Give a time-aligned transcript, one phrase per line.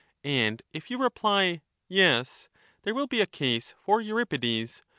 [0.23, 2.49] 209 And if you reply 'Yes/
[2.81, 4.81] there will be a case for Euripides; Thtactetus.